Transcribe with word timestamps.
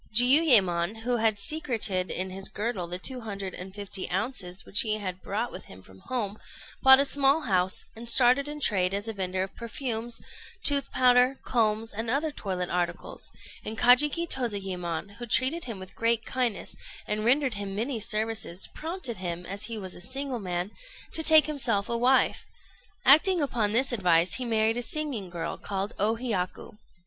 Jiuyémon, 0.15 1.01
who 1.03 1.17
had 1.17 1.37
secreted 1.37 2.09
in 2.09 2.31
his 2.31 2.49
girdle 2.49 2.87
the 2.87 2.97
two 2.97 3.21
hundred 3.21 3.53
and 3.53 3.71
fifty 3.75 4.09
ounces 4.09 4.65
which 4.65 4.81
he 4.81 4.95
had 4.97 5.21
brought 5.21 5.51
with 5.51 5.65
him 5.65 5.83
from 5.83 5.99
home, 6.07 6.39
bought 6.81 6.99
a 6.99 7.05
small 7.05 7.41
house, 7.41 7.85
and 7.95 8.09
started 8.09 8.47
in 8.47 8.59
trade 8.59 8.95
as 8.95 9.07
a 9.07 9.13
vendor 9.13 9.43
of 9.43 9.55
perfumes, 9.55 10.19
tooth 10.63 10.91
powder, 10.91 11.37
combs, 11.43 11.93
and 11.93 12.09
other 12.09 12.31
toilet 12.31 12.67
articles; 12.71 13.31
and 13.63 13.77
Kajiki 13.77 14.25
Tozayémon, 14.27 15.17
who 15.17 15.27
treated 15.27 15.65
him 15.65 15.77
with 15.77 15.93
great 15.95 16.25
kindness, 16.25 16.75
and 17.05 17.23
rendered 17.23 17.53
him 17.53 17.75
many 17.75 17.99
services, 17.99 18.65
prompted 18.73 19.17
him, 19.17 19.45
as 19.45 19.65
he 19.65 19.77
was 19.77 19.93
a 19.93 20.01
single 20.01 20.39
man, 20.39 20.71
to 21.13 21.21
take 21.21 21.43
to 21.43 21.51
himself 21.51 21.87
a 21.89 21.95
wife. 21.95 22.47
Acting 23.05 23.39
upon 23.39 23.71
this 23.71 23.91
advice, 23.91 24.33
he 24.33 24.45
married 24.45 24.77
a 24.77 24.81
singing 24.81 25.29
girl, 25.29 25.59
called 25.59 25.93
O 25.99 26.15
Hiyaku. 26.15 26.79